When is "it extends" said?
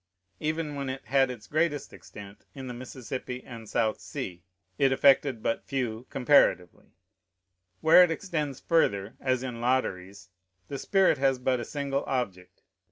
8.03-8.59